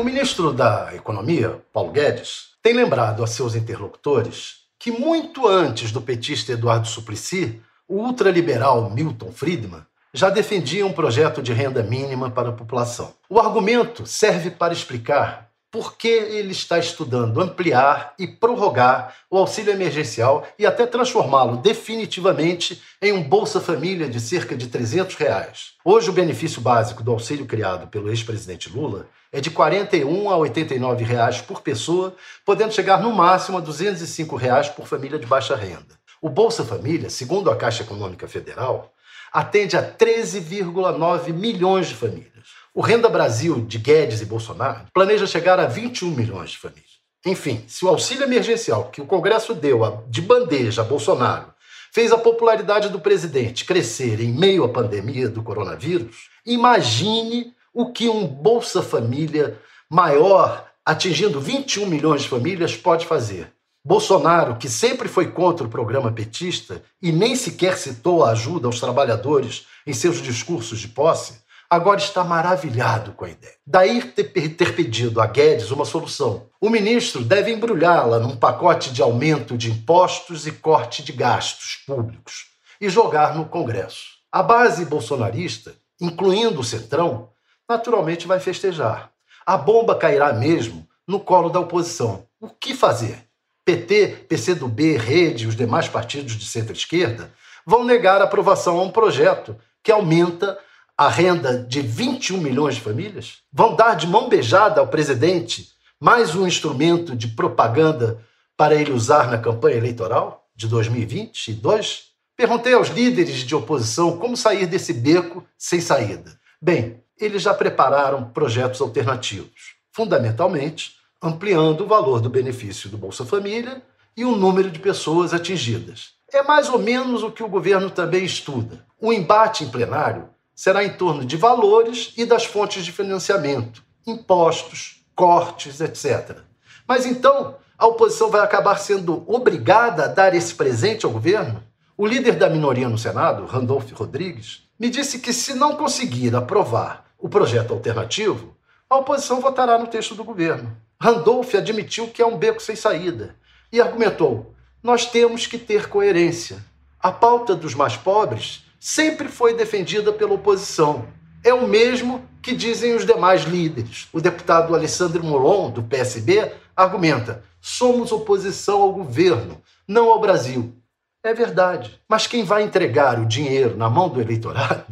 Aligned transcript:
O 0.00 0.02
ministro 0.02 0.50
da 0.50 0.94
Economia, 0.94 1.60
Paulo 1.74 1.92
Guedes, 1.92 2.54
tem 2.62 2.72
lembrado 2.72 3.22
a 3.22 3.26
seus 3.26 3.54
interlocutores 3.54 4.60
que 4.78 4.90
muito 4.90 5.46
antes 5.46 5.92
do 5.92 6.00
petista 6.00 6.52
Eduardo 6.52 6.88
Suplicy, 6.88 7.60
o 7.86 7.96
ultraliberal 7.96 8.88
Milton 8.88 9.30
Friedman 9.30 9.82
já 10.14 10.30
defendia 10.30 10.86
um 10.86 10.92
projeto 10.94 11.42
de 11.42 11.52
renda 11.52 11.82
mínima 11.82 12.30
para 12.30 12.48
a 12.48 12.52
população. 12.52 13.12
O 13.28 13.38
argumento 13.38 14.06
serve 14.06 14.50
para 14.50 14.72
explicar 14.72 15.49
por 15.70 15.96
que 15.96 16.08
ele 16.08 16.50
está 16.50 16.78
estudando 16.78 17.40
ampliar 17.40 18.14
e 18.18 18.26
prorrogar 18.26 19.14
o 19.30 19.38
auxílio 19.38 19.72
emergencial 19.72 20.46
e 20.58 20.66
até 20.66 20.84
transformá-lo 20.84 21.56
definitivamente 21.58 22.82
em 23.00 23.12
um 23.12 23.22
Bolsa 23.22 23.60
Família 23.60 24.08
de 24.08 24.20
cerca 24.20 24.56
de 24.56 24.66
300 24.66 25.14
reais. 25.14 25.74
Hoje, 25.84 26.10
o 26.10 26.12
benefício 26.12 26.60
básico 26.60 27.02
do 27.02 27.12
auxílio 27.12 27.46
criado 27.46 27.86
pelo 27.86 28.08
ex-presidente 28.08 28.68
Lula 28.68 29.06
é 29.32 29.40
de 29.40 29.48
R$ 29.48 29.54
41 29.54 30.30
a 30.30 30.36
89 30.36 31.04
reais 31.04 31.40
por 31.40 31.62
pessoa, 31.62 32.16
podendo 32.44 32.74
chegar 32.74 33.00
no 33.00 33.12
máximo 33.12 33.58
a 33.58 33.60
205 33.60 34.34
reais 34.34 34.68
por 34.68 34.88
família 34.88 35.18
de 35.18 35.26
baixa 35.26 35.54
renda. 35.54 36.00
O 36.20 36.28
Bolsa 36.28 36.64
Família, 36.64 37.08
segundo 37.08 37.50
a 37.50 37.56
Caixa 37.56 37.84
Econômica 37.84 38.26
Federal, 38.26 38.92
atende 39.32 39.76
a 39.76 39.82
13,9 39.82 41.32
milhões 41.32 41.86
de 41.88 41.94
famílias. 41.94 42.59
O 42.72 42.80
Renda 42.80 43.08
Brasil 43.08 43.64
de 43.66 43.78
Guedes 43.78 44.20
e 44.20 44.24
Bolsonaro 44.24 44.86
planeja 44.94 45.26
chegar 45.26 45.58
a 45.58 45.66
21 45.66 46.10
milhões 46.12 46.50
de 46.50 46.58
famílias. 46.58 47.00
Enfim, 47.26 47.64
se 47.66 47.84
o 47.84 47.88
auxílio 47.88 48.22
emergencial 48.22 48.90
que 48.90 49.00
o 49.00 49.06
Congresso 49.06 49.54
deu 49.54 50.04
de 50.08 50.22
bandeja 50.22 50.82
a 50.82 50.84
Bolsonaro 50.84 51.52
fez 51.92 52.12
a 52.12 52.18
popularidade 52.18 52.88
do 52.88 53.00
presidente 53.00 53.64
crescer 53.64 54.20
em 54.20 54.32
meio 54.32 54.62
à 54.62 54.68
pandemia 54.68 55.28
do 55.28 55.42
coronavírus, 55.42 56.28
imagine 56.46 57.52
o 57.74 57.92
que 57.92 58.08
um 58.08 58.24
Bolsa 58.24 58.82
Família 58.82 59.58
maior, 59.90 60.70
atingindo 60.86 61.40
21 61.40 61.86
milhões 61.86 62.22
de 62.22 62.28
famílias, 62.28 62.76
pode 62.76 63.04
fazer. 63.04 63.52
Bolsonaro, 63.84 64.56
que 64.56 64.68
sempre 64.68 65.08
foi 65.08 65.32
contra 65.32 65.66
o 65.66 65.70
programa 65.70 66.12
petista 66.12 66.82
e 67.02 67.10
nem 67.10 67.34
sequer 67.34 67.76
citou 67.76 68.24
a 68.24 68.30
ajuda 68.30 68.68
aos 68.68 68.78
trabalhadores 68.78 69.66
em 69.84 69.92
seus 69.92 70.22
discursos 70.22 70.78
de 70.78 70.88
posse, 70.88 71.40
agora 71.70 72.00
está 72.00 72.24
maravilhado 72.24 73.12
com 73.12 73.24
a 73.24 73.30
ideia. 73.30 73.54
Daí 73.64 74.02
ter, 74.02 74.74
pedido 74.74 75.20
a 75.20 75.26
Guedes 75.26 75.70
uma 75.70 75.84
solução. 75.84 76.48
O 76.60 76.68
ministro 76.68 77.24
deve 77.24 77.52
embrulhá-la 77.52 78.18
num 78.18 78.36
pacote 78.36 78.92
de 78.92 79.00
aumento 79.00 79.56
de 79.56 79.70
impostos 79.70 80.48
e 80.48 80.52
corte 80.52 81.04
de 81.04 81.12
gastos 81.12 81.76
públicos 81.86 82.48
e 82.80 82.88
jogar 82.88 83.36
no 83.36 83.44
Congresso. 83.44 84.18
A 84.32 84.42
base 84.42 84.84
bolsonarista, 84.84 85.72
incluindo 86.00 86.60
o 86.60 86.64
Centrão, 86.64 87.30
naturalmente 87.68 88.26
vai 88.26 88.40
festejar. 88.40 89.12
A 89.46 89.56
bomba 89.56 89.94
cairá 89.94 90.32
mesmo 90.32 90.88
no 91.06 91.20
colo 91.20 91.48
da 91.48 91.60
oposição. 91.60 92.26
O 92.40 92.48
que 92.48 92.74
fazer? 92.74 93.26
PT, 93.64 94.26
PCdoB, 94.28 94.96
Rede 94.96 95.44
e 95.44 95.46
os 95.46 95.54
demais 95.54 95.88
partidos 95.88 96.36
de 96.36 96.44
centro-esquerda 96.44 97.32
vão 97.64 97.84
negar 97.84 98.20
aprovação 98.20 98.80
a 98.80 98.82
um 98.82 98.90
projeto 98.90 99.56
que 99.82 99.92
aumenta 99.92 100.58
a 101.00 101.08
renda 101.08 101.56
de 101.56 101.80
21 101.80 102.36
milhões 102.36 102.74
de 102.74 102.82
famílias? 102.82 103.38
Vão 103.50 103.74
dar 103.74 103.94
de 103.94 104.06
mão 104.06 104.28
beijada 104.28 104.82
ao 104.82 104.86
presidente 104.86 105.70
mais 105.98 106.34
um 106.34 106.46
instrumento 106.46 107.16
de 107.16 107.28
propaganda 107.28 108.22
para 108.54 108.74
ele 108.74 108.92
usar 108.92 109.30
na 109.30 109.38
campanha 109.38 109.78
eleitoral 109.78 110.46
de 110.54 110.68
2022? 110.68 112.02
Perguntei 112.36 112.74
aos 112.74 112.88
líderes 112.88 113.36
de 113.36 113.54
oposição 113.54 114.18
como 114.18 114.36
sair 114.36 114.66
desse 114.66 114.92
beco 114.92 115.42
sem 115.56 115.80
saída. 115.80 116.38
Bem, 116.60 117.02
eles 117.18 117.40
já 117.40 117.54
prepararam 117.54 118.24
projetos 118.24 118.82
alternativos, 118.82 119.76
fundamentalmente 119.90 120.96
ampliando 121.22 121.84
o 121.84 121.88
valor 121.88 122.20
do 122.20 122.28
benefício 122.28 122.90
do 122.90 122.98
Bolsa 122.98 123.24
Família 123.24 123.82
e 124.14 124.22
o 124.22 124.36
número 124.36 124.70
de 124.70 124.78
pessoas 124.78 125.32
atingidas. 125.32 126.10
É 126.30 126.42
mais 126.42 126.68
ou 126.68 126.78
menos 126.78 127.22
o 127.22 127.30
que 127.30 127.42
o 127.42 127.48
governo 127.48 127.88
também 127.88 128.22
estuda. 128.22 128.84
O 129.00 129.14
embate 129.14 129.64
em 129.64 129.70
plenário 129.70 130.28
será 130.60 130.84
em 130.84 130.90
torno 130.90 131.24
de 131.24 131.38
valores 131.38 132.12
e 132.18 132.26
das 132.26 132.44
fontes 132.44 132.84
de 132.84 132.92
financiamento, 132.92 133.82
impostos, 134.06 135.02
cortes, 135.14 135.80
etc. 135.80 136.40
Mas 136.86 137.06
então 137.06 137.56
a 137.78 137.86
oposição 137.86 138.28
vai 138.28 138.42
acabar 138.42 138.76
sendo 138.76 139.24
obrigada 139.26 140.04
a 140.04 140.08
dar 140.08 140.34
esse 140.34 140.54
presente 140.54 141.06
ao 141.06 141.12
governo? 141.12 141.62
O 141.96 142.06
líder 142.06 142.36
da 142.36 142.50
minoria 142.50 142.90
no 142.90 142.98
Senado, 142.98 143.46
Randolph 143.46 143.90
Rodrigues, 143.92 144.68
me 144.78 144.90
disse 144.90 145.20
que 145.20 145.32
se 145.32 145.54
não 145.54 145.76
conseguir 145.76 146.36
aprovar 146.36 147.06
o 147.18 147.26
projeto 147.26 147.72
alternativo, 147.72 148.54
a 148.90 148.98
oposição 148.98 149.40
votará 149.40 149.78
no 149.78 149.86
texto 149.86 150.14
do 150.14 150.24
governo. 150.24 150.76
Randolph 151.00 151.54
admitiu 151.54 152.08
que 152.08 152.20
é 152.20 152.26
um 152.26 152.36
beco 152.36 152.60
sem 152.60 152.76
saída 152.76 153.34
e 153.72 153.80
argumentou: 153.80 154.54
nós 154.82 155.06
temos 155.06 155.46
que 155.46 155.56
ter 155.56 155.88
coerência. 155.88 156.62
A 157.02 157.10
pauta 157.10 157.54
dos 157.54 157.74
mais 157.74 157.96
pobres 157.96 158.66
sempre 158.80 159.28
foi 159.28 159.54
defendida 159.54 160.10
pela 160.10 160.32
oposição. 160.32 161.06
É 161.44 161.52
o 161.52 161.68
mesmo 161.68 162.26
que 162.42 162.54
dizem 162.54 162.94
os 162.94 163.04
demais 163.04 163.42
líderes. 163.42 164.08
O 164.12 164.20
deputado 164.20 164.74
Alessandro 164.74 165.22
Molon, 165.22 165.70
do 165.70 165.82
PSB, 165.82 166.52
argumenta: 166.74 167.44
somos 167.60 168.10
oposição 168.10 168.80
ao 168.80 168.92
governo, 168.92 169.60
não 169.86 170.10
ao 170.10 170.20
Brasil. 170.20 170.74
É 171.22 171.34
verdade. 171.34 172.00
Mas 172.08 172.26
quem 172.26 172.42
vai 172.42 172.62
entregar 172.62 173.20
o 173.20 173.26
dinheiro 173.26 173.76
na 173.76 173.90
mão 173.90 174.08
do 174.08 174.20
eleitorado 174.20 174.86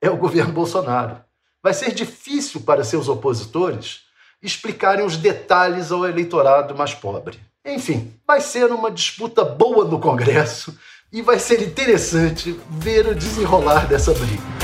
é 0.00 0.08
o 0.08 0.16
governo 0.16 0.52
Bolsonaro. 0.52 1.18
Vai 1.60 1.74
ser 1.74 1.92
difícil 1.92 2.60
para 2.60 2.84
seus 2.84 3.08
opositores 3.08 4.04
explicarem 4.40 5.04
os 5.04 5.16
detalhes 5.16 5.90
ao 5.90 6.06
eleitorado 6.06 6.76
mais 6.76 6.94
pobre. 6.94 7.40
Enfim, 7.64 8.12
vai 8.26 8.42
ser 8.42 8.70
uma 8.70 8.90
disputa 8.90 9.42
boa 9.42 9.86
no 9.86 9.98
Congresso 9.98 10.78
e 11.14 11.22
vai 11.22 11.38
ser 11.38 11.62
interessante 11.62 12.58
ver 12.68 13.06
o 13.06 13.14
desenrolar 13.14 13.86
dessa 13.86 14.12
briga. 14.12 14.63